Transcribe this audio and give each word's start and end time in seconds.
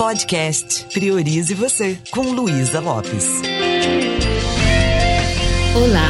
Podcast 0.00 0.86
Priorize 0.94 1.52
Você, 1.52 1.98
com 2.10 2.22
Luísa 2.22 2.80
Lopes. 2.80 3.42
Olá, 5.76 6.08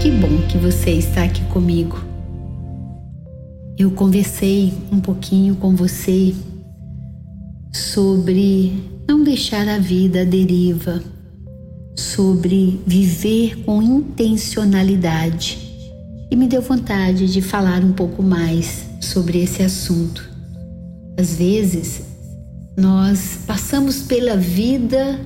que 0.00 0.10
bom 0.10 0.40
que 0.48 0.56
você 0.56 0.92
está 0.92 1.24
aqui 1.24 1.44
comigo. 1.52 2.02
Eu 3.76 3.90
conversei 3.90 4.72
um 4.90 4.98
pouquinho 4.98 5.56
com 5.56 5.76
você 5.76 6.34
sobre 7.70 8.72
não 9.06 9.22
deixar 9.22 9.68
a 9.68 9.76
vida 9.76 10.22
à 10.22 10.24
deriva, 10.24 11.04
sobre 11.94 12.80
viver 12.86 13.62
com 13.62 13.82
intencionalidade 13.82 15.58
e 16.30 16.34
me 16.34 16.48
deu 16.48 16.62
vontade 16.62 17.30
de 17.30 17.42
falar 17.42 17.84
um 17.84 17.92
pouco 17.92 18.22
mais 18.22 18.86
sobre 19.02 19.42
esse 19.42 19.62
assunto. 19.62 20.26
Às 21.18 21.34
vezes, 21.34 22.07
nós 22.78 23.40
passamos 23.44 24.02
pela 24.02 24.36
vida 24.36 25.18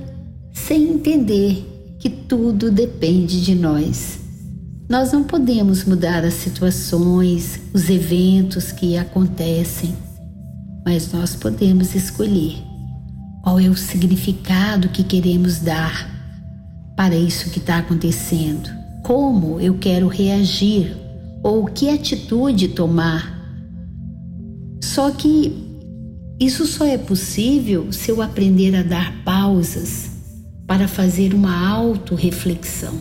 sem 0.51 0.89
entender 0.89 1.97
que 1.99 2.09
tudo 2.09 2.71
depende 2.71 3.45
de 3.45 3.53
nós. 3.53 4.19
Nós 4.89 5.13
não 5.13 5.23
podemos 5.23 5.85
mudar 5.85 6.25
as 6.25 6.33
situações, 6.33 7.59
os 7.71 7.91
eventos 7.91 8.71
que 8.71 8.97
acontecem, 8.97 9.95
mas 10.83 11.11
nós 11.13 11.35
podemos 11.35 11.93
escolher 11.93 12.57
qual 13.43 13.59
é 13.59 13.69
o 13.69 13.77
significado 13.77 14.89
que 14.89 15.03
queremos 15.03 15.59
dar 15.59 16.09
para 16.97 17.15
isso 17.15 17.51
que 17.51 17.59
está 17.59 17.77
acontecendo, 17.77 18.67
como 19.03 19.59
eu 19.59 19.77
quero 19.77 20.07
reagir 20.07 20.97
ou 21.43 21.65
que 21.65 21.87
atitude 21.87 22.69
tomar. 22.69 23.31
Só 24.81 25.11
que 25.11 25.72
isso 26.45 26.65
só 26.65 26.85
é 26.85 26.97
possível 26.97 27.91
se 27.91 28.09
eu 28.11 28.21
aprender 28.21 28.75
a 28.75 28.83
dar 28.83 29.23
pausas 29.23 30.09
para 30.67 30.87
fazer 30.87 31.33
uma 31.33 31.67
autorreflexão. 31.69 32.93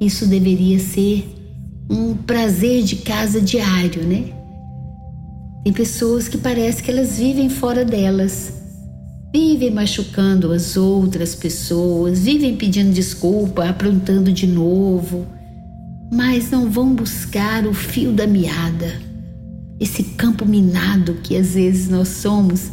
Isso 0.00 0.26
deveria 0.26 0.78
ser 0.78 1.28
um 1.88 2.14
prazer 2.14 2.82
de 2.82 2.96
casa 2.96 3.40
diário, 3.40 4.02
né? 4.04 4.32
Tem 5.62 5.72
pessoas 5.72 6.26
que 6.26 6.38
parece 6.38 6.82
que 6.82 6.90
elas 6.90 7.18
vivem 7.18 7.48
fora 7.48 7.84
delas, 7.84 8.52
vivem 9.32 9.70
machucando 9.70 10.52
as 10.52 10.76
outras 10.76 11.34
pessoas, 11.34 12.20
vivem 12.20 12.56
pedindo 12.56 12.92
desculpa, 12.92 13.68
aprontando 13.68 14.32
de 14.32 14.46
novo, 14.46 15.26
mas 16.12 16.50
não 16.50 16.68
vão 16.68 16.94
buscar 16.94 17.66
o 17.66 17.72
fio 17.72 18.12
da 18.12 18.26
meada, 18.26 18.92
esse 19.82 20.04
campo 20.04 20.46
minado 20.46 21.14
que 21.22 21.36
às 21.36 21.54
vezes 21.54 21.88
nós 21.88 22.06
somos, 22.06 22.70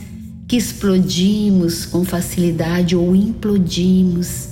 que 0.47 0.55
explodimos 0.55 1.85
com 1.85 2.05
facilidade 2.05 2.95
ou 2.95 3.16
implodimos. 3.16 4.49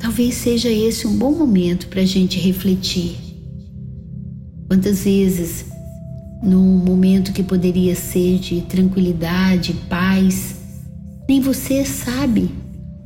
Talvez 0.00 0.34
seja 0.34 0.68
esse 0.68 1.06
um 1.06 1.16
bom 1.16 1.30
momento 1.30 1.86
para 1.86 2.00
a 2.00 2.04
gente 2.04 2.40
refletir. 2.40 3.16
Quantas 4.66 5.04
vezes 5.04 5.66
num 6.42 6.78
momento 6.78 7.32
que 7.32 7.42
poderia 7.42 7.94
ser 7.94 8.40
de 8.40 8.62
tranquilidade, 8.62 9.74
paz. 9.88 10.56
Nem 11.28 11.40
você 11.40 11.84
sabe, 11.84 12.50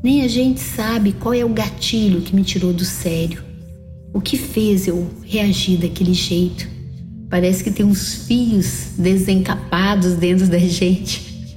nem 0.03 0.23
a 0.23 0.29
gente 0.29 0.59
sabe 0.59 1.13
qual 1.13 1.35
é 1.35 1.45
o 1.45 1.51
gatilho 1.51 2.23
que 2.23 2.35
me 2.35 2.43
tirou 2.43 2.73
do 2.73 2.85
sério. 2.85 3.45
O 4.15 4.23
que 4.23 4.39
fez 4.39 4.89
eu 4.89 5.07
reagir 5.23 5.77
daquele 5.77 6.15
jeito? 6.15 6.76
Parece 7.29 7.65
que 7.65 7.71
tem 7.71 7.85
uns 7.85 8.27
fios 8.27 8.91
desencapados 8.97 10.15
dentro 10.15 10.47
da 10.47 10.59
gente. 10.59 11.57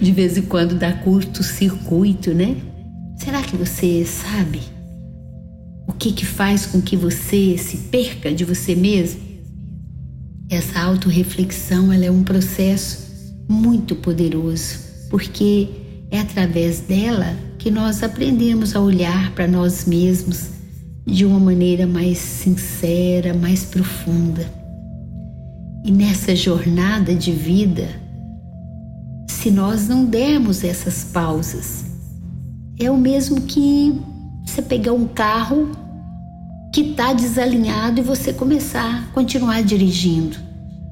De 0.00 0.12
vez 0.12 0.36
em 0.36 0.42
quando 0.42 0.74
dá 0.74 0.92
curto-circuito, 0.92 2.32
né? 2.32 2.56
Será 3.18 3.42
que 3.42 3.56
você 3.56 4.04
sabe 4.04 4.60
o 5.86 5.92
que 5.92 6.12
que 6.12 6.24
faz 6.24 6.66
com 6.66 6.80
que 6.80 6.96
você 6.96 7.58
se 7.58 7.76
perca 7.76 8.32
de 8.32 8.44
você 8.44 8.74
mesmo? 8.74 9.20
Essa 10.48 10.80
autorreflexão 10.80 11.92
ela 11.92 12.04
é 12.04 12.10
um 12.10 12.22
processo 12.22 13.34
muito 13.48 13.94
poderoso, 13.96 14.78
porque 15.10 15.68
é 16.10 16.20
através 16.20 16.80
dela 16.80 17.36
que 17.58 17.70
nós 17.70 18.02
aprendemos 18.02 18.74
a 18.74 18.80
olhar 18.80 19.32
para 19.34 19.46
nós 19.46 19.84
mesmos 19.84 20.50
de 21.04 21.24
uma 21.24 21.38
maneira 21.38 21.86
mais 21.86 22.18
sincera, 22.18 23.34
mais 23.34 23.64
profunda. 23.64 24.59
E 25.84 25.90
nessa 25.90 26.36
jornada 26.36 27.14
de 27.14 27.32
vida, 27.32 27.88
se 29.28 29.50
nós 29.50 29.88
não 29.88 30.04
dermos 30.04 30.62
essas 30.62 31.04
pausas, 31.04 31.84
é 32.78 32.90
o 32.90 32.96
mesmo 32.96 33.40
que 33.40 33.98
você 34.44 34.60
pegar 34.60 34.92
um 34.92 35.06
carro 35.06 35.70
que 36.72 36.82
está 36.82 37.12
desalinhado 37.12 38.00
e 38.00 38.04
você 38.04 38.32
começar 38.32 39.04
a 39.04 39.12
continuar 39.12 39.62
dirigindo. 39.62 40.36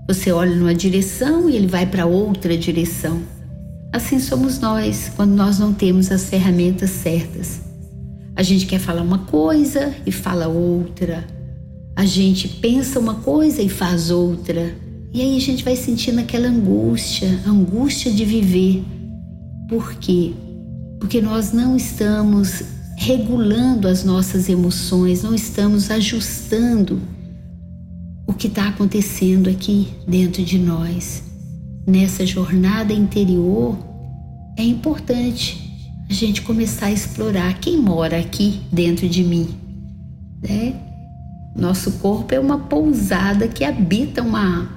Você 0.06 0.32
olha 0.32 0.56
numa 0.56 0.74
direção 0.74 1.50
e 1.50 1.56
ele 1.56 1.66
vai 1.66 1.84
para 1.84 2.06
outra 2.06 2.56
direção. 2.56 3.20
Assim 3.92 4.18
somos 4.18 4.58
nós 4.58 5.12
quando 5.14 5.32
nós 5.32 5.58
não 5.58 5.72
temos 5.72 6.10
as 6.10 6.24
ferramentas 6.24 6.90
certas. 6.90 7.60
A 8.34 8.42
gente 8.42 8.66
quer 8.66 8.78
falar 8.78 9.02
uma 9.02 9.18
coisa 9.18 9.94
e 10.06 10.12
fala 10.12 10.48
outra. 10.48 11.26
A 11.98 12.06
gente 12.06 12.46
pensa 12.46 13.00
uma 13.00 13.16
coisa 13.16 13.60
e 13.60 13.68
faz 13.68 14.08
outra. 14.08 14.72
E 15.12 15.20
aí 15.20 15.36
a 15.36 15.40
gente 15.40 15.64
vai 15.64 15.74
sentindo 15.74 16.20
aquela 16.20 16.46
angústia, 16.46 17.40
angústia 17.44 18.12
de 18.12 18.24
viver. 18.24 18.84
Por 19.68 19.94
quê? 19.94 20.32
Porque 21.00 21.20
nós 21.20 21.52
não 21.52 21.76
estamos 21.76 22.62
regulando 22.96 23.88
as 23.88 24.04
nossas 24.04 24.48
emoções, 24.48 25.24
não 25.24 25.34
estamos 25.34 25.90
ajustando 25.90 27.00
o 28.28 28.32
que 28.32 28.46
está 28.46 28.68
acontecendo 28.68 29.50
aqui 29.50 29.88
dentro 30.06 30.44
de 30.44 30.56
nós. 30.56 31.24
Nessa 31.84 32.24
jornada 32.24 32.92
interior, 32.92 33.76
é 34.56 34.62
importante 34.62 35.90
a 36.08 36.12
gente 36.12 36.42
começar 36.42 36.86
a 36.86 36.92
explorar 36.92 37.58
quem 37.58 37.76
mora 37.76 38.20
aqui 38.20 38.60
dentro 38.70 39.08
de 39.08 39.24
mim. 39.24 39.48
Né? 40.40 40.87
Nosso 41.58 41.90
corpo 41.92 42.32
é 42.32 42.38
uma 42.38 42.56
pousada 42.56 43.48
que 43.48 43.64
habita 43.64 44.22
uma, 44.22 44.70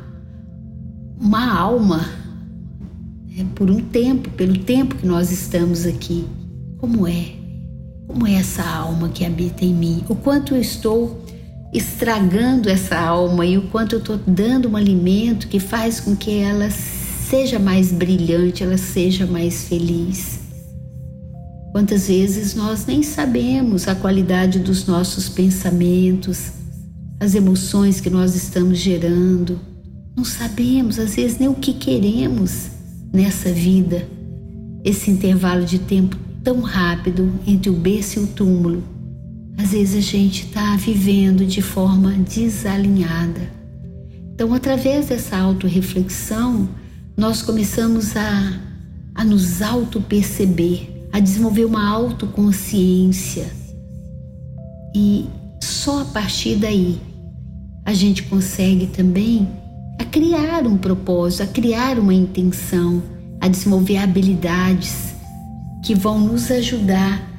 uma 1.19 1.55
alma 1.55 2.09
né? 3.29 3.45
por 3.53 3.69
um 3.69 3.79
tempo, 3.79 4.31
pelo 4.31 4.57
tempo 4.57 4.95
que 4.95 5.05
nós 5.05 5.31
estamos 5.31 5.85
aqui. 5.85 6.25
Como 6.79 7.07
é? 7.07 7.33
Como 8.07 8.25
é 8.25 8.33
essa 8.33 8.63
alma 8.63 9.09
que 9.09 9.23
habita 9.23 9.63
em 9.63 9.75
mim? 9.75 10.03
O 10.09 10.15
quanto 10.15 10.55
eu 10.55 10.59
estou 10.59 11.23
estragando 11.71 12.67
essa 12.67 12.97
alma 12.97 13.45
e 13.45 13.59
o 13.59 13.67
quanto 13.67 13.93
eu 13.93 13.99
estou 13.99 14.19
dando 14.25 14.67
um 14.67 14.75
alimento 14.75 15.47
que 15.47 15.59
faz 15.59 15.99
com 15.99 16.15
que 16.15 16.39
ela 16.39 16.67
seja 16.71 17.59
mais 17.59 17.91
brilhante, 17.91 18.63
ela 18.63 18.77
seja 18.77 19.27
mais 19.27 19.65
feliz. 19.67 20.39
Quantas 21.71 22.07
vezes 22.07 22.55
nós 22.55 22.87
nem 22.87 23.03
sabemos 23.03 23.87
a 23.87 23.93
qualidade 23.93 24.57
dos 24.57 24.87
nossos 24.87 25.29
pensamentos, 25.29 26.51
as 27.21 27.35
emoções 27.35 28.01
que 28.01 28.09
nós 28.09 28.35
estamos 28.35 28.79
gerando, 28.79 29.59
não 30.17 30.25
sabemos 30.25 30.97
às 30.97 31.13
vezes 31.13 31.37
nem 31.37 31.47
o 31.47 31.53
que 31.53 31.71
queremos 31.71 32.71
nessa 33.13 33.51
vida. 33.51 34.07
Esse 34.83 35.11
intervalo 35.11 35.63
de 35.63 35.77
tempo 35.77 36.17
tão 36.43 36.61
rápido 36.61 37.31
entre 37.45 37.69
o 37.69 37.73
berço 37.73 38.19
e 38.19 38.23
o 38.23 38.27
túmulo. 38.27 38.83
Às 39.55 39.69
vezes 39.69 39.95
a 39.97 40.01
gente 40.01 40.47
está 40.47 40.75
vivendo 40.77 41.45
de 41.45 41.61
forma 41.61 42.11
desalinhada. 42.13 43.51
Então, 44.33 44.51
através 44.51 45.09
dessa 45.09 45.37
autorreflexão, 45.37 46.67
nós 47.15 47.43
começamos 47.43 48.17
a, 48.17 48.59
a 49.13 49.23
nos 49.23 49.61
auto-perceber, 49.61 51.07
a 51.13 51.19
desenvolver 51.19 51.65
uma 51.65 51.87
autoconsciência. 51.87 53.45
E 54.95 55.27
só 55.61 56.01
a 56.01 56.05
partir 56.05 56.55
daí 56.55 57.10
a 57.85 57.93
gente 57.93 58.23
consegue 58.23 58.87
também 58.87 59.47
a 59.99 60.05
criar 60.05 60.65
um 60.65 60.77
propósito, 60.77 61.43
a 61.43 61.47
criar 61.47 61.97
uma 61.99 62.13
intenção, 62.13 63.01
a 63.39 63.47
desenvolver 63.47 63.97
habilidades 63.97 65.13
que 65.83 65.95
vão 65.95 66.19
nos 66.19 66.49
ajudar 66.51 67.29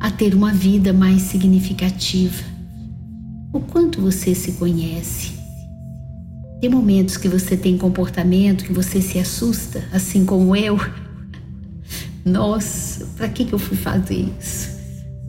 a 0.00 0.10
ter 0.10 0.34
uma 0.34 0.52
vida 0.52 0.92
mais 0.92 1.22
significativa. 1.22 2.44
O 3.52 3.60
quanto 3.60 4.00
você 4.00 4.34
se 4.34 4.52
conhece? 4.52 5.32
Tem 6.60 6.70
momentos 6.70 7.16
que 7.16 7.28
você 7.28 7.56
tem 7.56 7.78
comportamento 7.78 8.64
que 8.64 8.72
você 8.72 9.00
se 9.00 9.18
assusta, 9.18 9.84
assim 9.92 10.24
como 10.24 10.54
eu. 10.54 10.78
Nossa, 12.24 13.06
para 13.16 13.28
que, 13.28 13.44
que 13.44 13.52
eu 13.52 13.58
fui 13.58 13.76
fazer 13.76 14.28
isso? 14.38 14.70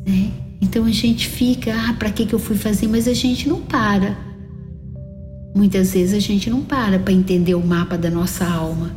Né? 0.06 0.32
Então 0.62 0.86
a 0.86 0.92
gente 0.92 1.28
fica, 1.28 1.74
ah, 1.74 1.94
para 1.94 2.10
que, 2.10 2.26
que 2.26 2.34
eu 2.34 2.40
fui 2.40 2.56
fazer? 2.56 2.88
Mas 2.88 3.08
a 3.08 3.14
gente 3.14 3.48
não 3.48 3.62
para. 3.62 4.27
Muitas 5.58 5.92
vezes 5.92 6.14
a 6.14 6.20
gente 6.20 6.52
não 6.52 6.62
para 6.62 7.00
para 7.00 7.12
entender 7.12 7.56
o 7.56 7.66
mapa 7.66 7.98
da 7.98 8.12
nossa 8.12 8.46
alma. 8.46 8.92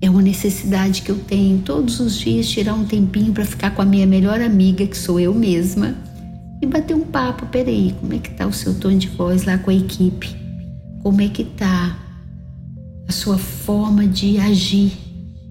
É 0.00 0.10
uma 0.10 0.20
necessidade 0.20 1.00
que 1.00 1.10
eu 1.10 1.16
tenho 1.16 1.60
todos 1.60 2.00
os 2.00 2.18
dias 2.18 2.48
tirar 2.48 2.74
um 2.74 2.84
tempinho 2.84 3.32
para 3.32 3.44
ficar 3.44 3.70
com 3.70 3.82
a 3.82 3.84
minha 3.84 4.04
melhor 4.04 4.40
amiga, 4.40 4.84
que 4.84 4.98
sou 4.98 5.20
eu 5.20 5.32
mesma, 5.32 5.94
e 6.60 6.66
bater 6.66 6.96
um 6.96 7.04
papo. 7.04 7.46
Peraí, 7.46 7.94
como 8.00 8.14
é 8.14 8.18
que 8.18 8.30
tá 8.30 8.48
o 8.48 8.52
seu 8.52 8.74
tom 8.74 8.98
de 8.98 9.06
voz 9.10 9.44
lá 9.44 9.56
com 9.58 9.70
a 9.70 9.74
equipe? 9.74 10.34
Como 11.04 11.20
é 11.20 11.28
que 11.28 11.44
tá 11.44 11.96
a 13.08 13.12
sua 13.12 13.38
forma 13.38 14.04
de 14.04 14.38
agir 14.38 14.90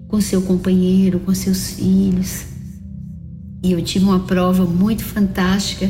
com 0.09 0.19
seu 0.19 0.41
companheiro, 0.41 1.21
com 1.21 1.33
seus 1.33 1.75
filhos? 1.75 2.43
E 3.63 3.71
eu 3.71 3.81
tive 3.81 4.03
uma 4.03 4.19
prova 4.19 4.65
muito 4.65 5.05
fantástica 5.05 5.89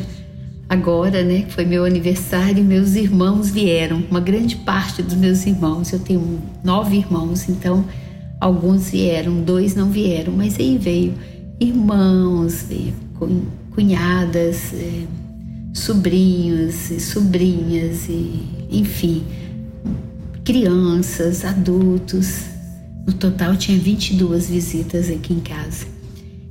agora, 0.72 1.22
né? 1.22 1.42
Que 1.42 1.52
foi 1.52 1.66
meu 1.66 1.84
aniversário 1.84 2.64
meus 2.64 2.94
irmãos 2.94 3.50
vieram. 3.50 4.02
Uma 4.10 4.20
grande 4.20 4.56
parte 4.56 5.02
dos 5.02 5.14
meus 5.14 5.44
irmãos, 5.44 5.92
eu 5.92 5.98
tenho 5.98 6.40
nove 6.64 6.96
irmãos, 6.96 7.46
então 7.46 7.84
alguns 8.40 8.88
vieram, 8.88 9.42
dois 9.42 9.74
não 9.74 9.90
vieram, 9.90 10.32
mas 10.32 10.58
aí 10.58 10.78
veio 10.78 11.12
irmãos, 11.60 12.64
veio 12.66 12.94
cunhadas, 13.74 14.72
é, 14.72 15.02
sobrinhos 15.74 16.90
e 16.90 16.98
sobrinhas, 16.98 18.08
e, 18.08 18.42
enfim, 18.70 19.24
crianças, 20.42 21.44
adultos. 21.44 22.44
No 23.06 23.12
total 23.12 23.56
tinha 23.56 23.78
22 23.78 24.48
visitas 24.48 25.10
aqui 25.10 25.34
em 25.34 25.40
casa. 25.40 25.91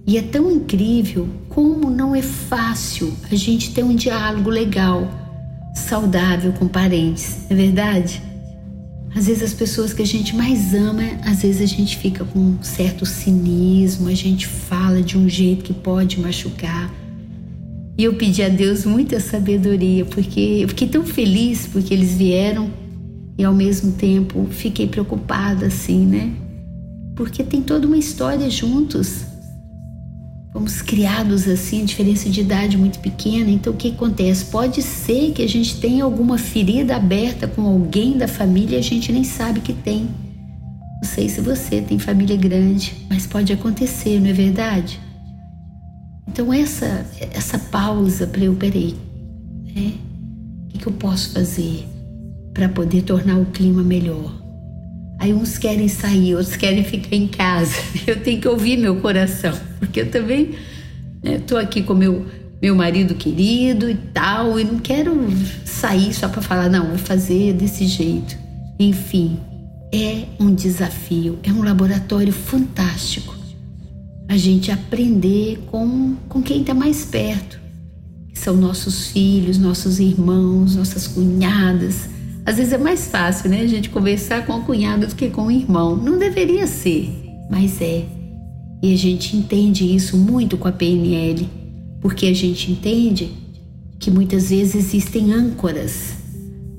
E 0.05 0.17
é 0.17 0.21
tão 0.21 0.51
incrível 0.51 1.27
como 1.49 1.89
não 1.89 2.15
é 2.15 2.21
fácil 2.21 3.13
a 3.31 3.35
gente 3.35 3.71
ter 3.73 3.83
um 3.83 3.95
diálogo 3.95 4.49
legal, 4.49 5.07
saudável 5.75 6.51
com 6.53 6.67
parentes, 6.67 7.45
não 7.49 7.57
é 7.57 7.61
verdade? 7.61 8.21
Às 9.13 9.27
vezes 9.27 9.43
as 9.43 9.53
pessoas 9.53 9.93
que 9.93 10.01
a 10.01 10.05
gente 10.05 10.35
mais 10.35 10.73
ama, 10.73 11.03
às 11.25 11.41
vezes 11.41 11.61
a 11.61 11.65
gente 11.65 11.97
fica 11.97 12.23
com 12.23 12.39
um 12.39 12.63
certo 12.63 13.05
cinismo, 13.05 14.07
a 14.07 14.13
gente 14.13 14.47
fala 14.47 15.01
de 15.01 15.17
um 15.17 15.27
jeito 15.27 15.63
que 15.63 15.73
pode 15.73 16.19
machucar. 16.19 16.89
E 17.97 18.03
eu 18.03 18.13
pedi 18.13 18.41
a 18.41 18.49
Deus 18.49 18.85
muita 18.85 19.19
sabedoria, 19.19 20.05
porque 20.05 20.39
eu 20.61 20.69
fiquei 20.69 20.87
tão 20.87 21.05
feliz 21.05 21.67
porque 21.67 21.93
eles 21.93 22.13
vieram 22.13 22.71
e 23.37 23.43
ao 23.43 23.53
mesmo 23.53 23.91
tempo 23.91 24.47
fiquei 24.49 24.87
preocupada 24.87 25.65
assim, 25.65 26.05
né? 26.05 26.33
Porque 27.15 27.43
tem 27.43 27.61
toda 27.61 27.85
uma 27.85 27.97
história 27.97 28.49
juntos. 28.49 29.25
Fomos 30.51 30.81
criados 30.81 31.47
assim, 31.47 31.81
a 31.81 31.85
diferença 31.85 32.29
de 32.29 32.41
idade 32.41 32.77
muito 32.77 32.99
pequena. 32.99 33.49
Então 33.49 33.71
o 33.71 33.75
que 33.75 33.91
acontece? 33.91 34.45
Pode 34.45 34.81
ser 34.81 35.31
que 35.31 35.41
a 35.41 35.47
gente 35.47 35.79
tenha 35.79 36.03
alguma 36.03 36.37
ferida 36.37 36.95
aberta 36.95 37.47
com 37.47 37.61
alguém 37.61 38.17
da 38.17 38.27
família 38.27 38.75
e 38.75 38.79
a 38.79 38.83
gente 38.83 39.11
nem 39.13 39.23
sabe 39.23 39.61
que 39.61 39.73
tem. 39.73 40.09
Não 41.01 41.09
sei 41.09 41.29
se 41.29 41.39
você 41.39 41.81
tem 41.81 41.97
família 41.97 42.35
grande, 42.35 42.93
mas 43.09 43.25
pode 43.25 43.51
acontecer, 43.53 44.19
não 44.19 44.29
é 44.29 44.33
verdade? 44.33 44.99
Então 46.27 46.53
essa 46.53 47.05
essa 47.33 47.57
pausa 47.57 48.27
para 48.27 48.43
eu 48.43 48.53
peraí, 48.53 48.95
né? 49.73 49.93
O 50.65 50.67
que, 50.67 50.77
que 50.79 50.87
eu 50.87 50.93
posso 50.93 51.31
fazer 51.31 51.87
para 52.53 52.69
poder 52.69 53.03
tornar 53.03 53.37
o 53.37 53.45
clima 53.45 53.81
melhor? 53.81 54.31
Aí 55.21 55.35
uns 55.35 55.55
querem 55.55 55.87
sair, 55.87 56.33
outros 56.33 56.55
querem 56.55 56.83
ficar 56.83 57.15
em 57.15 57.27
casa. 57.27 57.75
Eu 58.07 58.19
tenho 58.23 58.41
que 58.41 58.47
ouvir 58.47 58.75
meu 58.75 58.95
coração, 58.95 59.53
porque 59.77 60.01
eu 60.01 60.09
também 60.09 60.55
estou 61.23 61.59
né, 61.59 61.63
aqui 61.63 61.83
com 61.83 61.93
meu 61.93 62.25
meu 62.59 62.75
marido 62.75 63.13
querido 63.15 63.89
e 63.89 63.95
tal, 63.95 64.59
e 64.59 64.63
não 64.63 64.79
quero 64.79 65.15
sair 65.65 66.13
só 66.13 66.27
para 66.27 66.41
falar 66.41 66.69
não, 66.69 66.89
vou 66.89 66.97
fazer 66.97 67.53
desse 67.53 67.85
jeito. 67.85 68.35
Enfim, 68.79 69.39
é 69.91 70.25
um 70.39 70.53
desafio, 70.53 71.39
é 71.43 71.51
um 71.51 71.63
laboratório 71.63 72.33
fantástico. 72.33 73.35
A 74.27 74.37
gente 74.37 74.71
aprender 74.71 75.59
com, 75.67 76.15
com 76.29 76.41
quem 76.41 76.61
está 76.61 76.73
mais 76.73 77.03
perto, 77.05 77.59
que 78.31 78.39
são 78.39 78.55
nossos 78.55 79.07
filhos, 79.07 79.57
nossos 79.57 79.99
irmãos, 79.99 80.75
nossas 80.75 81.07
cunhadas, 81.07 82.09
às 82.51 82.57
vezes 82.57 82.73
é 82.73 82.77
mais 82.77 83.07
fácil, 83.07 83.49
né, 83.49 83.61
a 83.61 83.67
gente 83.67 83.89
conversar 83.89 84.45
com 84.45 84.51
a 84.51 84.59
cunhada 84.59 85.07
do 85.07 85.15
que 85.15 85.29
com 85.29 85.43
o 85.45 85.51
irmão. 85.51 85.95
Não 85.95 86.19
deveria 86.19 86.67
ser, 86.67 87.09
mas 87.49 87.81
é. 87.81 88.03
E 88.83 88.93
a 88.93 88.97
gente 88.97 89.37
entende 89.37 89.95
isso 89.95 90.17
muito 90.17 90.57
com 90.57 90.67
a 90.67 90.71
PNL, 90.71 91.49
porque 92.01 92.25
a 92.25 92.33
gente 92.33 92.69
entende 92.69 93.31
que 93.97 94.11
muitas 94.11 94.49
vezes 94.49 94.75
existem 94.75 95.31
âncoras, 95.31 96.15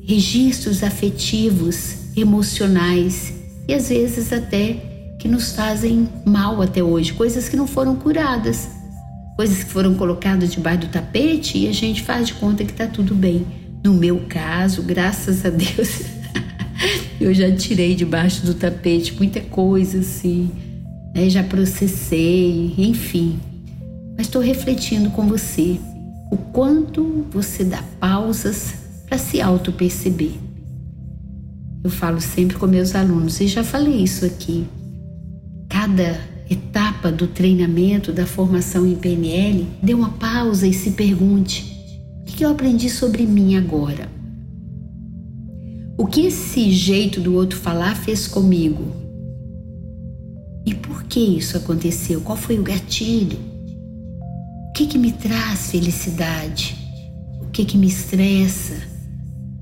registros 0.06 0.82
afetivos, 0.82 2.12
emocionais 2.14 3.32
e 3.66 3.72
às 3.72 3.88
vezes 3.88 4.30
até 4.30 5.16
que 5.18 5.26
nos 5.26 5.52
fazem 5.52 6.06
mal 6.26 6.60
até 6.60 6.82
hoje, 6.82 7.14
coisas 7.14 7.48
que 7.48 7.56
não 7.56 7.66
foram 7.66 7.96
curadas, 7.96 8.68
coisas 9.36 9.64
que 9.64 9.70
foram 9.70 9.94
colocadas 9.94 10.52
debaixo 10.52 10.80
do 10.80 10.88
tapete 10.88 11.56
e 11.56 11.66
a 11.66 11.72
gente 11.72 12.02
faz 12.02 12.26
de 12.26 12.34
conta 12.34 12.62
que 12.62 12.72
está 12.72 12.86
tudo 12.86 13.14
bem. 13.14 13.61
No 13.84 13.92
meu 13.94 14.20
caso, 14.28 14.82
graças 14.82 15.44
a 15.44 15.50
Deus, 15.50 16.02
eu 17.20 17.34
já 17.34 17.50
tirei 17.54 17.94
debaixo 17.94 18.46
do 18.46 18.54
tapete 18.54 19.14
muita 19.14 19.40
coisa 19.40 19.98
assim, 19.98 20.50
né? 21.14 21.28
já 21.28 21.42
processei, 21.42 22.74
enfim. 22.78 23.40
Mas 24.16 24.26
estou 24.26 24.40
refletindo 24.40 25.10
com 25.10 25.26
você 25.26 25.78
o 26.30 26.36
quanto 26.36 27.26
você 27.30 27.64
dá 27.64 27.82
pausas 27.98 28.74
para 29.06 29.18
se 29.18 29.40
auto-perceber. 29.40 30.32
Eu 31.84 31.90
falo 31.90 32.20
sempre 32.20 32.56
com 32.56 32.66
meus 32.66 32.94
alunos, 32.94 33.40
e 33.40 33.48
já 33.48 33.64
falei 33.64 34.02
isso 34.02 34.24
aqui. 34.24 34.64
Cada 35.68 36.20
etapa 36.48 37.10
do 37.10 37.26
treinamento, 37.26 38.12
da 38.12 38.24
formação 38.24 38.86
em 38.86 38.94
PNL, 38.94 39.66
dê 39.82 39.92
uma 39.92 40.10
pausa 40.10 40.66
e 40.66 40.72
se 40.72 40.92
pergunte: 40.92 41.71
o 42.22 42.24
que 42.24 42.44
eu 42.44 42.50
aprendi 42.50 42.88
sobre 42.88 43.26
mim 43.26 43.56
agora? 43.56 44.08
O 45.98 46.06
que 46.06 46.26
esse 46.26 46.70
jeito 46.70 47.20
do 47.20 47.34
outro 47.34 47.58
falar 47.58 47.94
fez 47.94 48.26
comigo? 48.26 48.84
E 50.64 50.74
por 50.74 51.02
que 51.04 51.20
isso 51.20 51.56
aconteceu? 51.56 52.20
Qual 52.20 52.36
foi 52.36 52.58
o 52.58 52.62
gatilho? 52.62 53.38
O 54.68 54.72
que, 54.72 54.86
que 54.86 54.98
me 54.98 55.12
traz 55.12 55.70
felicidade? 55.70 56.76
O 57.42 57.46
que, 57.46 57.64
que 57.64 57.76
me 57.76 57.88
estressa? 57.88 58.80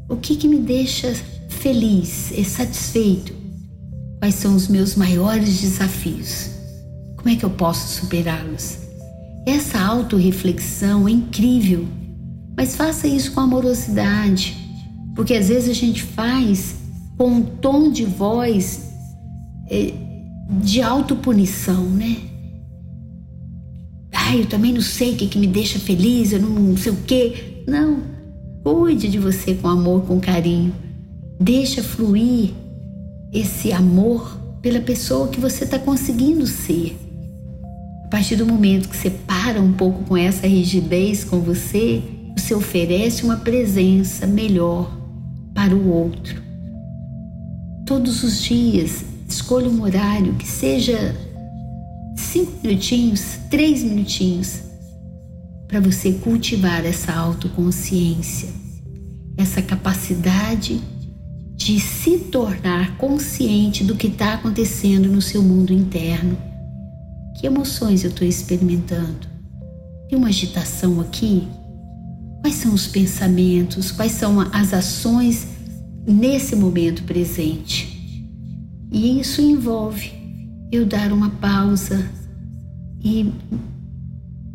O 0.09 0.17
que, 0.17 0.37
que 0.37 0.47
me 0.47 0.59
deixa 0.59 1.13
feliz 1.49 2.31
e 2.31 2.45
satisfeito? 2.45 3.35
Quais 4.19 4.35
são 4.35 4.55
os 4.55 4.69
meus 4.69 4.95
maiores 4.95 5.61
desafios? 5.61 6.51
Como 7.17 7.29
é 7.29 7.37
que 7.37 7.45
eu 7.45 7.51
posso 7.51 8.01
superá-los? 8.01 8.79
Essa 9.47 9.81
autorreflexão 9.81 11.09
é 11.09 11.13
incrível 11.13 11.87
mas 12.61 12.77
faça 12.77 13.09
isso 13.09 13.33
com 13.33 13.41
amorosidade, 13.41 14.55
porque 15.17 15.33
às 15.33 15.49
vezes 15.49 15.71
a 15.71 15.73
gente 15.73 16.03
faz 16.03 16.75
com 17.17 17.27
um 17.29 17.41
tom 17.41 17.91
de 17.91 18.05
voz 18.05 18.83
é, 19.71 19.95
de 20.61 20.83
autopunição, 20.83 21.83
né? 21.83 22.19
Ah, 24.13 24.37
eu 24.37 24.45
também 24.45 24.75
não 24.75 24.83
sei 24.83 25.15
o 25.15 25.17
que, 25.17 25.27
que 25.27 25.39
me 25.39 25.47
deixa 25.47 25.79
feliz, 25.79 26.35
eu 26.35 26.43
não 26.43 26.77
sei 26.77 26.93
o 26.93 26.97
quê. 26.97 27.65
Não, 27.67 28.03
cuide 28.63 29.09
de 29.09 29.19
você 29.19 29.55
com 29.55 29.67
amor, 29.67 30.03
com 30.03 30.21
carinho. 30.21 30.75
Deixa 31.41 31.83
fluir 31.83 32.51
esse 33.33 33.73
amor 33.73 34.39
pela 34.61 34.81
pessoa 34.81 35.29
que 35.29 35.41
você 35.41 35.65
está 35.65 35.79
conseguindo 35.79 36.47
ser. 36.47 36.95
A 38.05 38.09
partir 38.09 38.37
do 38.37 38.45
momento 38.45 38.87
que 38.87 38.99
você 38.99 39.09
para 39.09 39.63
um 39.63 39.73
pouco 39.73 40.05
com 40.05 40.15
essa 40.15 40.47
rigidez 40.47 41.25
com 41.25 41.41
você, 41.41 42.20
você 42.51 42.55
oferece 42.55 43.23
uma 43.23 43.37
presença 43.37 44.27
melhor 44.27 44.91
para 45.55 45.75
o 45.75 45.89
outro. 45.89 46.43
Todos 47.87 48.25
os 48.25 48.43
dias, 48.43 49.05
escolha 49.29 49.69
um 49.69 49.83
horário 49.83 50.35
que 50.35 50.47
seja 50.47 51.15
cinco 52.17 52.53
minutinhos, 52.61 53.39
três 53.49 53.85
minutinhos, 53.85 54.63
para 55.69 55.79
você 55.79 56.13
cultivar 56.15 56.85
essa 56.85 57.13
autoconsciência, 57.13 58.49
essa 59.37 59.63
capacidade 59.63 60.81
de 61.55 61.79
se 61.79 62.19
tornar 62.19 62.97
consciente 62.97 63.85
do 63.85 63.95
que 63.95 64.09
está 64.09 64.35
acontecendo 64.35 65.09
no 65.09 65.23
seu 65.23 65.41
mundo 65.41 65.73
interno. 65.73 66.37
Que 67.39 67.47
emoções 67.47 68.03
eu 68.03 68.11
estou 68.11 68.27
experimentando? 68.27 69.29
Tem 70.09 70.19
uma 70.19 70.29
agitação 70.29 71.01
aqui? 71.01 71.47
Quais 72.41 72.55
são 72.57 72.75
os 72.75 72.87
pensamentos? 72.87 73.91
Quais 73.93 74.13
são 74.13 74.41
as 74.41 74.73
ações 74.73 75.47
nesse 76.07 76.57
momento 76.57 77.03
presente? 77.05 78.27
E 78.91 79.21
isso 79.21 79.41
envolve 79.41 80.13
eu 80.73 80.87
dar 80.87 81.13
uma 81.13 81.31
pausa 81.31 82.09
e 83.03 83.33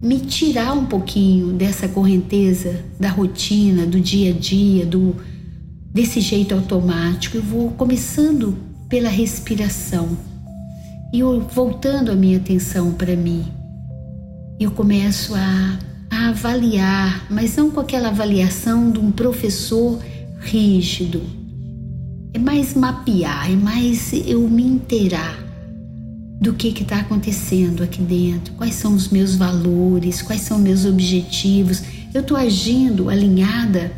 me 0.01 0.19
tirar 0.19 0.73
um 0.73 0.85
pouquinho 0.85 1.53
dessa 1.53 1.87
correnteza 1.87 2.83
da 2.99 3.09
rotina, 3.09 3.85
do 3.85 3.99
dia 3.99 4.31
a 4.31 4.37
dia, 4.37 4.85
do 4.85 5.15
desse 5.93 6.19
jeito 6.19 6.53
automático. 6.53 7.37
Eu 7.37 7.41
vou 7.41 7.71
começando 7.71 8.57
pela 8.89 9.09
respiração. 9.09 10.17
E 11.13 11.19
eu, 11.19 11.39
voltando 11.41 12.11
a 12.11 12.15
minha 12.15 12.37
atenção 12.37 12.91
para 12.91 13.15
mim, 13.15 13.45
eu 14.59 14.71
começo 14.71 15.33
a, 15.33 15.79
a 16.15 16.29
avaliar, 16.29 17.27
mas 17.29 17.55
não 17.55 17.69
com 17.69 17.79
aquela 17.79 18.07
avaliação 18.07 18.89
de 18.89 18.99
um 18.99 19.11
professor 19.11 19.99
rígido. 20.39 21.21
É 22.33 22.39
mais 22.39 22.73
mapear, 22.73 23.51
é 23.51 23.55
mais 23.55 24.13
eu 24.13 24.47
me 24.47 24.63
inteirar 24.63 25.37
do 26.39 26.53
que 26.53 26.67
está 26.69 26.99
acontecendo 26.99 27.83
aqui 27.83 28.01
dentro, 28.01 28.53
quais 28.53 28.75
são 28.75 28.93
os 28.93 29.09
meus 29.09 29.35
valores, 29.35 30.21
quais 30.21 30.41
são 30.41 30.59
meus 30.59 30.85
objetivos. 30.85 31.83
Eu 32.13 32.21
estou 32.21 32.37
agindo 32.37 33.09
alinhada 33.09 33.91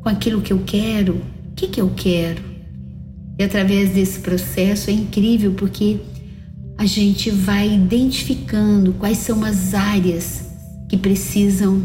com 0.00 0.08
aquilo 0.08 0.40
que 0.40 0.52
eu 0.52 0.62
quero? 0.64 1.14
O 1.50 1.54
que, 1.54 1.68
que 1.68 1.80
eu 1.80 1.90
quero? 1.94 2.42
E 3.38 3.42
através 3.42 3.90
desse 3.90 4.20
processo 4.20 4.90
é 4.90 4.92
incrível 4.92 5.52
porque 5.52 5.98
a 6.76 6.86
gente 6.86 7.30
vai 7.30 7.72
identificando 7.74 8.92
quais 8.94 9.18
são 9.18 9.44
as 9.44 9.74
áreas 9.74 10.53
que 10.94 10.96
precisam 10.96 11.84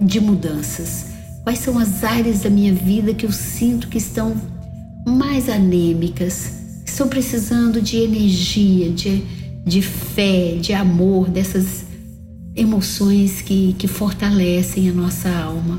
de 0.00 0.18
mudanças. 0.18 1.08
Quais 1.44 1.58
são 1.58 1.78
as 1.78 2.02
áreas 2.02 2.40
da 2.40 2.48
minha 2.48 2.72
vida 2.72 3.12
que 3.12 3.26
eu 3.26 3.32
sinto 3.32 3.88
que 3.88 3.98
estão 3.98 4.34
mais 5.06 5.50
anêmicas, 5.50 6.52
estão 6.86 7.06
precisando 7.06 7.82
de 7.82 7.98
energia, 7.98 8.90
de, 8.90 9.22
de 9.64 9.82
fé, 9.82 10.56
de 10.58 10.72
amor, 10.72 11.28
dessas 11.28 11.84
emoções 12.54 13.42
que, 13.42 13.74
que 13.74 13.86
fortalecem 13.86 14.88
a 14.88 14.92
nossa 14.92 15.28
alma. 15.28 15.78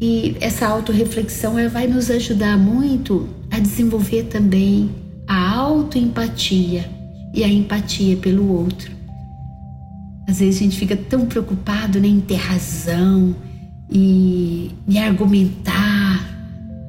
E 0.00 0.36
essa 0.40 0.68
autorreflexão 0.68 1.54
vai 1.68 1.88
nos 1.88 2.12
ajudar 2.12 2.56
muito 2.56 3.28
a 3.50 3.58
desenvolver 3.58 4.24
também 4.24 4.88
a 5.26 5.56
autoempatia 5.56 6.88
e 7.34 7.42
a 7.42 7.48
empatia 7.48 8.16
pelo 8.16 8.48
outro. 8.52 8.97
Às 10.28 10.40
vezes 10.40 10.56
a 10.56 10.64
gente 10.64 10.78
fica 10.78 10.94
tão 10.94 11.24
preocupado 11.24 11.98
né, 11.98 12.06
em 12.06 12.20
ter 12.20 12.34
razão 12.34 13.34
e 13.90 14.70
em 14.86 14.98
argumentar. 14.98 16.22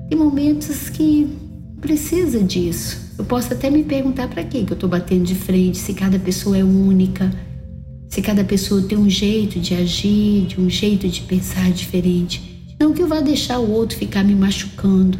Tem 0.09 0.17
momentos 0.17 0.89
que 0.89 1.25
precisa 1.79 2.43
disso. 2.43 3.13
Eu 3.17 3.23
posso 3.23 3.53
até 3.53 3.69
me 3.69 3.81
perguntar 3.85 4.27
para 4.27 4.43
que 4.43 4.57
eu 4.57 4.73
estou 4.73 4.89
batendo 4.89 5.23
de 5.23 5.35
frente, 5.35 5.77
se 5.77 5.93
cada 5.93 6.19
pessoa 6.19 6.57
é 6.57 6.63
única, 6.65 7.31
se 8.09 8.21
cada 8.21 8.43
pessoa 8.43 8.81
tem 8.81 8.97
um 8.97 9.09
jeito 9.09 9.57
de 9.57 9.73
agir, 9.73 10.45
de 10.45 10.59
um 10.59 10.69
jeito 10.69 11.07
de 11.07 11.21
pensar 11.21 11.71
diferente. 11.71 12.61
Não 12.77 12.91
que 12.91 13.01
eu 13.01 13.07
vá 13.07 13.21
deixar 13.21 13.59
o 13.59 13.71
outro 13.71 13.97
ficar 13.97 14.21
me 14.21 14.35
machucando, 14.35 15.17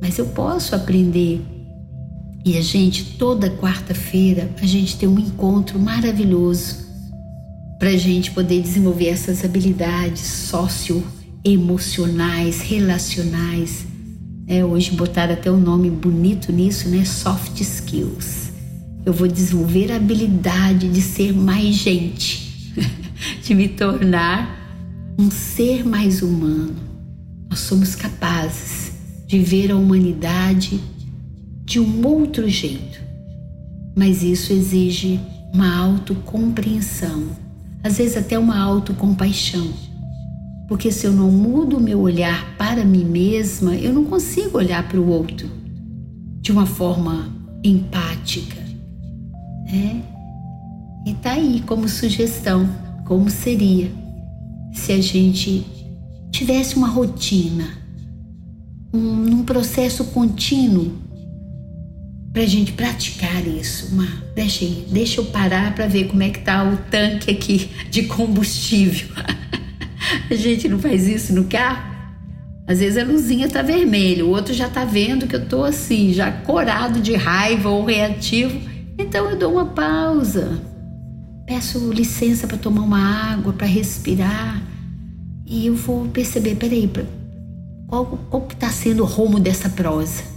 mas 0.00 0.16
eu 0.16 0.26
posso 0.28 0.74
aprender 0.74 1.42
e 2.42 2.56
a 2.56 2.62
gente, 2.62 3.16
toda 3.18 3.50
quarta-feira, 3.50 4.48
a 4.62 4.66
gente 4.66 4.96
tem 4.96 5.08
um 5.08 5.18
encontro 5.18 5.78
maravilhoso 5.80 6.85
para 7.78 7.90
a 7.90 7.96
gente 7.96 8.30
poder 8.30 8.62
desenvolver 8.62 9.08
essas 9.08 9.44
habilidades 9.44 10.20
socioemocionais, 10.20 12.60
relacionais. 12.60 13.84
É, 14.46 14.64
hoje 14.64 14.92
botaram 14.92 15.34
até 15.34 15.50
um 15.50 15.60
nome 15.60 15.90
bonito 15.90 16.52
nisso, 16.52 16.88
né? 16.88 17.04
Soft 17.04 17.60
skills. 17.60 18.52
Eu 19.04 19.12
vou 19.12 19.28
desenvolver 19.28 19.92
a 19.92 19.96
habilidade 19.96 20.88
de 20.88 21.02
ser 21.02 21.32
mais 21.32 21.74
gente, 21.76 22.72
de 23.42 23.54
me 23.54 23.68
tornar 23.68 24.56
um 25.18 25.30
ser 25.30 25.84
mais 25.84 26.22
humano. 26.22 26.76
Nós 27.48 27.60
somos 27.60 27.94
capazes 27.94 28.92
de 29.26 29.38
ver 29.38 29.70
a 29.70 29.76
humanidade 29.76 30.80
de 31.64 31.80
um 31.80 32.06
outro 32.06 32.48
jeito. 32.48 33.00
Mas 33.96 34.22
isso 34.22 34.52
exige 34.52 35.18
uma 35.52 35.76
autocompreensão, 35.76 37.28
às 37.86 37.98
vezes 37.98 38.16
até 38.16 38.38
uma 38.38 38.58
autocompaixão. 38.58 39.68
Porque 40.68 40.90
se 40.90 41.06
eu 41.06 41.12
não 41.12 41.30
mudo 41.30 41.76
o 41.76 41.80
meu 41.80 42.00
olhar 42.00 42.56
para 42.56 42.84
mim 42.84 43.04
mesma, 43.04 43.76
eu 43.76 43.92
não 43.92 44.04
consigo 44.04 44.58
olhar 44.58 44.86
para 44.88 45.00
o 45.00 45.08
outro 45.08 45.48
de 46.40 46.50
uma 46.50 46.66
forma 46.66 47.32
empática. 47.62 48.56
É? 49.68 49.96
E 51.08 51.14
tá 51.14 51.32
aí 51.32 51.62
como 51.66 51.88
sugestão, 51.88 52.68
como 53.04 53.30
seria 53.30 53.90
se 54.72 54.92
a 54.92 55.00
gente 55.00 55.64
tivesse 56.32 56.76
uma 56.76 56.88
rotina, 56.88 57.68
um, 58.92 59.38
um 59.38 59.44
processo 59.44 60.04
contínuo 60.06 60.92
para 62.36 62.42
a 62.42 62.46
gente 62.46 62.72
praticar 62.72 63.46
isso. 63.48 63.94
Uma, 63.94 64.06
deixa, 64.34 64.66
deixa 64.90 65.22
eu 65.22 65.24
parar 65.24 65.74
para 65.74 65.86
ver 65.86 66.06
como 66.06 66.22
é 66.22 66.28
que 66.28 66.40
tá 66.40 66.62
o 66.64 66.76
tanque 66.90 67.30
aqui 67.30 67.70
de 67.88 68.02
combustível. 68.02 69.08
a 70.30 70.34
gente 70.34 70.68
não 70.68 70.78
faz 70.78 71.08
isso 71.08 71.32
no 71.32 71.44
carro? 71.44 71.96
Às 72.68 72.80
vezes 72.80 72.98
a 72.98 73.06
luzinha 73.06 73.48
tá 73.48 73.62
vermelha, 73.62 74.26
o 74.26 74.28
outro 74.28 74.52
já 74.52 74.68
tá 74.68 74.84
vendo 74.84 75.26
que 75.26 75.34
eu 75.34 75.48
tô 75.48 75.64
assim, 75.64 76.12
já 76.12 76.30
corado 76.30 77.00
de 77.00 77.14
raiva 77.14 77.70
ou 77.70 77.86
reativo. 77.86 78.60
Então 78.98 79.30
eu 79.30 79.38
dou 79.38 79.52
uma 79.54 79.68
pausa. 79.68 80.60
Peço 81.46 81.90
licença 81.90 82.46
para 82.46 82.58
tomar 82.58 82.82
uma 82.82 83.32
água, 83.32 83.54
para 83.54 83.66
respirar. 83.66 84.62
E 85.46 85.68
eu 85.68 85.74
vou 85.74 86.06
perceber, 86.08 86.56
peraí, 86.56 86.86
qual, 87.88 88.04
qual 88.28 88.42
que 88.42 88.56
tá 88.56 88.68
sendo 88.68 89.04
o 89.04 89.06
rumo 89.06 89.40
dessa 89.40 89.70
prosa? 89.70 90.35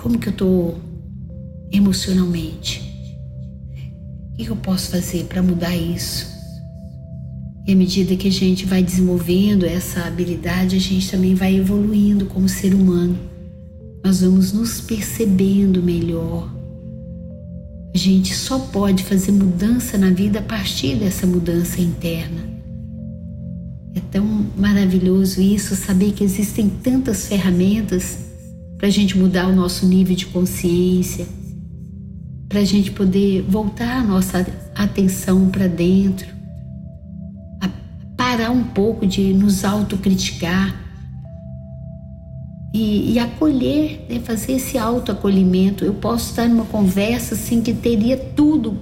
Como 0.00 0.18
que 0.18 0.28
eu 0.28 0.32
estou 0.32 0.78
emocionalmente? 1.70 2.80
O 4.32 4.36
que 4.36 4.46
eu 4.46 4.56
posso 4.56 4.90
fazer 4.92 5.24
para 5.24 5.42
mudar 5.42 5.76
isso? 5.76 6.26
E 7.66 7.72
à 7.72 7.76
medida 7.76 8.16
que 8.16 8.28
a 8.28 8.32
gente 8.32 8.64
vai 8.64 8.82
desenvolvendo 8.82 9.66
essa 9.66 10.06
habilidade, 10.06 10.74
a 10.74 10.78
gente 10.80 11.10
também 11.10 11.34
vai 11.34 11.54
evoluindo 11.54 12.24
como 12.24 12.48
ser 12.48 12.74
humano. 12.74 13.18
Nós 14.02 14.22
vamos 14.22 14.54
nos 14.54 14.80
percebendo 14.80 15.82
melhor. 15.82 16.50
A 17.94 17.98
gente 17.98 18.34
só 18.34 18.58
pode 18.58 19.04
fazer 19.04 19.32
mudança 19.32 19.98
na 19.98 20.08
vida 20.08 20.38
a 20.38 20.42
partir 20.42 20.96
dessa 20.96 21.26
mudança 21.26 21.78
interna. 21.78 22.48
É 23.94 24.00
tão 24.10 24.46
maravilhoso 24.56 25.42
isso, 25.42 25.76
saber 25.76 26.12
que 26.12 26.24
existem 26.24 26.70
tantas 26.70 27.26
ferramentas 27.26 28.29
para 28.80 28.88
a 28.88 28.90
gente 28.90 29.16
mudar 29.18 29.46
o 29.46 29.54
nosso 29.54 29.84
nível 29.84 30.16
de 30.16 30.24
consciência, 30.24 31.28
para 32.48 32.60
a 32.60 32.64
gente 32.64 32.90
poder 32.90 33.42
voltar 33.42 33.98
a 33.98 34.02
nossa 34.02 34.44
atenção 34.74 35.50
para 35.50 35.66
dentro, 35.66 36.26
parar 38.16 38.50
um 38.50 38.64
pouco 38.64 39.06
de 39.06 39.34
nos 39.34 39.66
autocriticar 39.66 40.74
e, 42.72 43.12
e 43.12 43.18
acolher, 43.18 44.06
né, 44.08 44.18
fazer 44.20 44.52
esse 44.52 44.78
autoacolhimento. 44.78 45.84
Eu 45.84 45.92
posso 45.92 46.30
estar 46.30 46.48
numa 46.48 46.64
conversa 46.64 47.34
assim 47.34 47.60
que 47.60 47.74
teria 47.74 48.16
tudo 48.16 48.78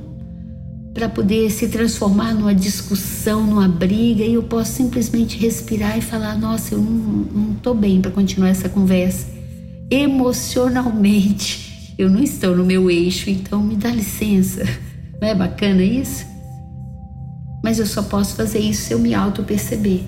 para 0.95 1.09
poder 1.09 1.51
se 1.51 1.67
transformar 1.69 2.35
numa 2.35 2.55
discussão, 2.55 3.45
numa 3.45 3.67
briga, 3.67 4.23
e 4.23 4.35
eu 4.35 4.45
posso 4.45 4.73
simplesmente 4.73 5.37
respirar 5.39 5.99
e 5.99 6.01
falar: 6.01 6.39
Nossa, 6.39 6.75
eu 6.75 6.81
não 6.81 7.55
estou 7.57 7.75
bem 7.75 8.01
para 8.01 8.13
continuar 8.13 8.51
essa 8.51 8.69
conversa 8.69 9.38
emocionalmente 9.91 11.69
eu 11.99 12.09
não 12.09 12.23
estou 12.23 12.55
no 12.55 12.65
meu 12.65 12.89
eixo, 12.89 13.29
então 13.29 13.61
me 13.61 13.75
dá 13.75 13.91
licença. 13.91 14.63
Não 15.21 15.27
é 15.27 15.35
bacana 15.35 15.83
isso? 15.83 16.25
Mas 17.61 17.81
eu 17.81 17.87
só 17.87 18.05
posso 18.05 18.37
fazer 18.37 18.61
isso 18.61 18.83
se 18.83 18.95
eu 18.95 19.01
me 19.01 19.15
auto-perceber. 19.15 20.05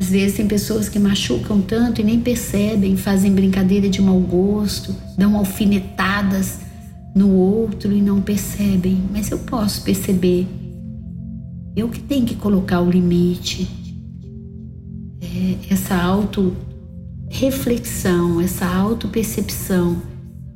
Às 0.00 0.08
vezes 0.08 0.36
tem 0.36 0.48
pessoas 0.48 0.88
que 0.88 0.98
machucam 0.98 1.60
tanto 1.60 2.00
e 2.00 2.04
nem 2.04 2.18
percebem, 2.18 2.96
fazem 2.96 3.32
brincadeira 3.32 3.88
de 3.88 4.02
mau 4.02 4.18
gosto, 4.18 4.92
dão 5.16 5.36
alfinetadas 5.36 6.58
no 7.14 7.30
outro 7.30 7.92
e 7.92 8.02
não 8.02 8.20
percebem. 8.20 9.04
Mas 9.12 9.30
eu 9.30 9.38
posso 9.38 9.82
perceber. 9.82 10.48
Eu 11.76 11.88
que 11.88 12.00
tenho 12.00 12.26
que 12.26 12.34
colocar 12.34 12.80
o 12.80 12.90
limite. 12.90 13.68
É, 15.20 15.72
essa 15.72 15.94
auto 15.94 16.56
reflexão, 17.32 18.42
essa 18.42 18.66
autopercepção 18.66 20.02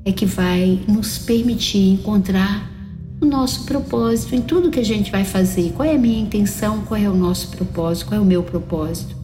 é 0.04 0.12
que 0.12 0.26
vai 0.26 0.78
nos 0.86 1.16
permitir 1.16 1.94
encontrar 1.94 2.70
o 3.18 3.24
nosso 3.24 3.64
propósito 3.64 4.34
em 4.34 4.42
tudo 4.42 4.70
que 4.70 4.78
a 4.78 4.84
gente 4.84 5.10
vai 5.10 5.24
fazer. 5.24 5.72
Qual 5.72 5.88
é 5.88 5.94
a 5.94 5.98
minha 5.98 6.20
intenção? 6.20 6.82
Qual 6.82 7.00
é 7.00 7.08
o 7.08 7.16
nosso 7.16 7.48
propósito? 7.48 8.08
Qual 8.08 8.20
é 8.20 8.22
o 8.22 8.26
meu 8.26 8.42
propósito? 8.42 9.16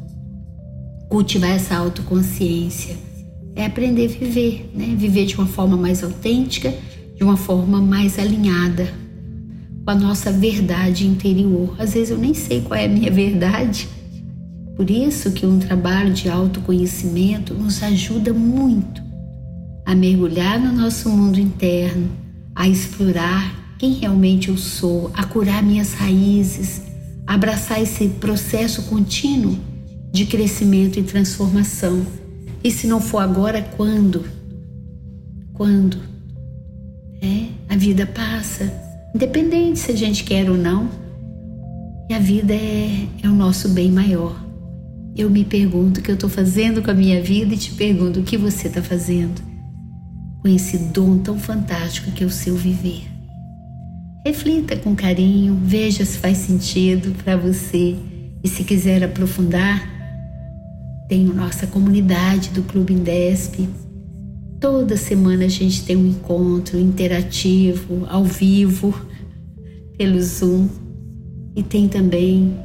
Cultivar 1.10 1.50
essa 1.50 1.76
autoconsciência 1.76 2.96
é 3.54 3.66
aprender 3.66 4.06
a 4.06 4.08
viver, 4.08 4.70
né? 4.74 4.94
Viver 4.96 5.26
de 5.26 5.36
uma 5.36 5.46
forma 5.46 5.76
mais 5.76 6.02
autêntica, 6.02 6.74
de 7.14 7.22
uma 7.22 7.36
forma 7.36 7.82
mais 7.82 8.18
alinhada 8.18 8.88
com 9.84 9.90
a 9.90 9.94
nossa 9.94 10.32
verdade 10.32 11.06
interior. 11.06 11.76
Às 11.78 11.92
vezes 11.92 12.10
eu 12.10 12.18
nem 12.18 12.32
sei 12.32 12.62
qual 12.62 12.80
é 12.80 12.86
a 12.86 12.88
minha 12.88 13.10
verdade 13.12 13.88
por 14.76 14.90
isso 14.90 15.32
que 15.32 15.46
um 15.46 15.58
trabalho 15.58 16.12
de 16.12 16.28
autoconhecimento 16.28 17.54
nos 17.54 17.82
ajuda 17.82 18.32
muito 18.32 19.02
a 19.84 19.94
mergulhar 19.94 20.58
no 20.58 20.72
nosso 20.72 21.08
mundo 21.10 21.38
interno, 21.38 22.08
a 22.54 22.68
explorar 22.68 23.76
quem 23.78 23.94
realmente 23.94 24.48
eu 24.48 24.56
sou, 24.56 25.10
a 25.14 25.24
curar 25.24 25.62
minhas 25.62 25.92
raízes, 25.92 26.82
abraçar 27.26 27.82
esse 27.82 28.08
processo 28.08 28.82
contínuo 28.84 29.58
de 30.12 30.26
crescimento 30.26 30.98
e 30.98 31.02
transformação. 31.02 32.06
E 32.62 32.70
se 32.70 32.86
não 32.86 33.00
for 33.00 33.18
agora, 33.18 33.62
quando? 33.76 34.24
Quando? 35.52 35.98
É, 37.20 37.46
a 37.68 37.76
vida 37.76 38.06
passa, 38.06 38.72
independente 39.14 39.78
se 39.78 39.90
a 39.90 39.96
gente 39.96 40.24
quer 40.24 40.48
ou 40.50 40.56
não. 40.56 40.88
E 42.08 42.14
a 42.14 42.18
vida 42.18 42.54
é, 42.54 43.06
é 43.22 43.28
o 43.28 43.32
nosso 43.32 43.68
bem 43.70 43.90
maior. 43.90 44.41
Eu 45.16 45.28
me 45.28 45.44
pergunto 45.44 46.00
o 46.00 46.02
que 46.02 46.10
eu 46.10 46.14
estou 46.14 46.30
fazendo 46.30 46.82
com 46.82 46.90
a 46.90 46.94
minha 46.94 47.22
vida 47.22 47.54
e 47.54 47.58
te 47.58 47.72
pergunto 47.72 48.20
o 48.20 48.22
que 48.22 48.36
você 48.36 48.68
está 48.68 48.82
fazendo 48.82 49.42
com 50.42 50.48
esse 50.48 50.76
dom 50.76 51.18
tão 51.18 51.38
fantástico 51.38 52.10
que 52.10 52.24
é 52.24 52.26
o 52.26 52.30
seu 52.30 52.56
viver. 52.56 53.04
Reflita 54.26 54.76
com 54.76 54.94
carinho, 54.94 55.58
veja 55.62 56.04
se 56.04 56.18
faz 56.18 56.38
sentido 56.38 57.14
para 57.22 57.36
você 57.36 57.96
e 58.42 58.48
se 58.48 58.64
quiser 58.64 59.04
aprofundar, 59.04 59.88
tem 61.08 61.24
nossa 61.24 61.66
comunidade 61.66 62.50
do 62.50 62.62
Clube 62.62 62.92
Indesp. 62.92 63.68
Toda 64.58 64.96
semana 64.96 65.44
a 65.44 65.48
gente 65.48 65.84
tem 65.84 65.96
um 65.96 66.06
encontro 66.06 66.78
interativo, 66.78 68.06
ao 68.08 68.24
vivo, 68.24 68.94
pelo 69.96 70.20
Zoom. 70.20 70.68
E 71.54 71.62
tem 71.62 71.88
também 71.88 72.56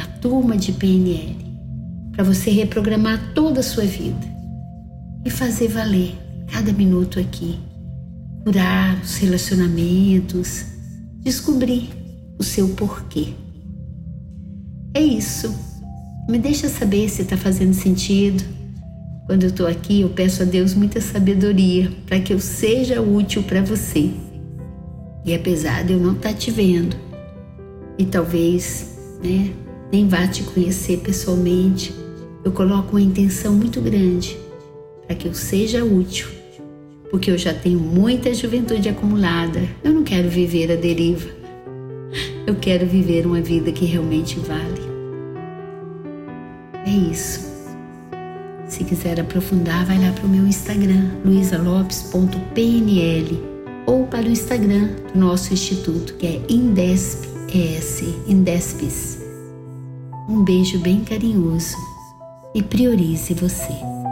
a 0.00 0.06
turma 0.06 0.56
de 0.56 0.72
PNL, 0.72 1.36
para 2.14 2.24
você 2.24 2.50
reprogramar 2.50 3.32
toda 3.34 3.60
a 3.60 3.62
sua 3.62 3.84
vida 3.84 4.26
e 5.24 5.30
fazer 5.30 5.68
valer 5.68 6.14
cada 6.52 6.72
minuto 6.72 7.18
aqui. 7.18 7.58
Curar 8.44 9.00
os 9.02 9.16
relacionamentos, 9.16 10.66
descobrir 11.20 11.90
o 12.38 12.44
seu 12.44 12.68
porquê. 12.70 13.28
É 14.94 15.00
isso. 15.00 15.52
Me 16.28 16.38
deixa 16.38 16.68
saber 16.68 17.08
se 17.08 17.22
está 17.22 17.36
fazendo 17.36 17.74
sentido. 17.74 18.44
Quando 19.26 19.44
eu 19.44 19.48
estou 19.48 19.66
aqui, 19.66 20.02
eu 20.02 20.10
peço 20.10 20.42
a 20.42 20.44
Deus 20.44 20.74
muita 20.74 21.00
sabedoria 21.00 21.90
para 22.06 22.20
que 22.20 22.32
eu 22.32 22.38
seja 22.38 23.00
útil 23.00 23.42
para 23.42 23.62
você. 23.62 24.10
E 25.24 25.34
apesar 25.34 25.84
de 25.84 25.94
eu 25.94 25.98
não 25.98 26.12
estar 26.12 26.28
tá 26.28 26.34
te 26.34 26.50
vendo, 26.50 26.94
e 27.98 28.04
talvez 28.04 28.98
né, 29.22 29.50
nem 29.90 30.06
vá 30.06 30.26
te 30.26 30.42
conhecer 30.42 30.98
pessoalmente, 30.98 32.03
eu 32.44 32.52
coloco 32.52 32.92
uma 32.92 33.00
intenção 33.00 33.52
muito 33.52 33.80
grande 33.80 34.38
para 35.06 35.16
que 35.16 35.26
eu 35.26 35.34
seja 35.34 35.84
útil 35.84 36.28
porque 37.14 37.30
eu 37.30 37.38
já 37.38 37.54
tenho 37.54 37.78
muita 37.78 38.34
juventude 38.34 38.88
acumulada. 38.88 39.62
Eu 39.84 39.92
não 39.92 40.02
quero 40.02 40.28
viver 40.28 40.72
a 40.72 40.74
deriva. 40.74 41.30
Eu 42.44 42.56
quero 42.56 42.84
viver 42.86 43.24
uma 43.24 43.40
vida 43.40 43.70
que 43.70 43.84
realmente 43.84 44.40
vale. 44.40 44.82
É 46.84 46.90
isso. 46.90 47.54
Se 48.66 48.82
quiser 48.82 49.20
aprofundar, 49.20 49.86
vai 49.86 49.96
lá 49.96 50.10
para 50.10 50.26
o 50.26 50.28
meu 50.28 50.44
Instagram, 50.44 51.12
luisalopes.pnl 51.24 53.38
ou 53.86 54.08
para 54.08 54.26
o 54.26 54.32
Instagram 54.32 54.88
do 55.12 55.20
nosso 55.20 55.54
instituto, 55.54 56.14
que 56.14 56.26
é 56.26 56.42
Indesp 56.48 57.28
ES, 57.48 58.02
Indespes. 58.26 59.20
Um 60.28 60.42
beijo 60.42 60.80
bem 60.80 61.04
carinhoso 61.04 61.93
e 62.54 62.62
priorize 62.62 63.34
você. 63.34 64.03